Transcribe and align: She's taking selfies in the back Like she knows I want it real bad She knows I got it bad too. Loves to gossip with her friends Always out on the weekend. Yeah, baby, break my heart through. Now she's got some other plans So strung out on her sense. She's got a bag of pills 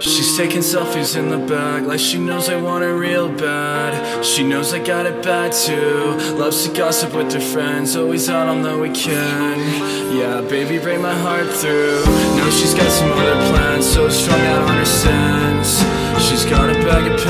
She's 0.00 0.36
taking 0.36 0.60
selfies 0.60 1.16
in 1.16 1.30
the 1.30 1.38
back 1.38 1.84
Like 1.84 2.00
she 2.00 2.18
knows 2.18 2.48
I 2.48 2.60
want 2.60 2.84
it 2.84 2.88
real 2.88 3.28
bad 3.28 4.24
She 4.24 4.46
knows 4.46 4.72
I 4.74 4.78
got 4.78 5.06
it 5.06 5.22
bad 5.22 5.52
too. 5.52 6.36
Loves 6.36 6.66
to 6.66 6.74
gossip 6.74 7.14
with 7.14 7.32
her 7.32 7.40
friends 7.40 7.96
Always 7.96 8.28
out 8.28 8.48
on 8.48 8.62
the 8.62 8.76
weekend. 8.78 9.60
Yeah, 10.14 10.40
baby, 10.42 10.78
break 10.78 11.00
my 11.00 11.14
heart 11.14 11.48
through. 11.48 12.04
Now 12.36 12.50
she's 12.50 12.74
got 12.74 12.90
some 12.90 13.10
other 13.12 13.34
plans 13.50 13.86
So 13.86 14.08
strung 14.08 14.40
out 14.40 14.68
on 14.68 14.76
her 14.76 14.84
sense. 14.84 15.82
She's 16.28 16.44
got 16.44 16.68
a 16.68 16.74
bag 16.84 17.10
of 17.10 17.16
pills 17.20 17.25